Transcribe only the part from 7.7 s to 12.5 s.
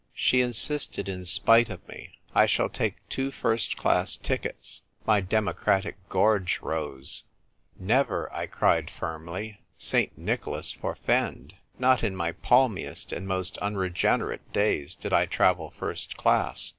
Never!" I cried firmly." St. Nicholas forfend! Not in my